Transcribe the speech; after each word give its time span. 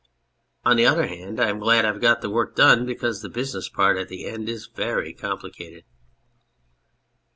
On 0.65 0.77
the 0.77 0.85
other 0.87 1.05
hand, 1.05 1.39
I'm 1.39 1.59
glad 1.59 1.85
I've 1.85 2.01
got 2.01 2.21
the 2.21 2.29
work 2.31 2.55
done, 2.55 2.87
because 2.87 3.21
the 3.21 3.29
business 3.29 3.69
part 3.69 3.99
at 3.99 4.07
the 4.09 4.25
end 4.25 4.49
is 4.49 4.65
very 4.65 5.13
complicated. 5.13 5.83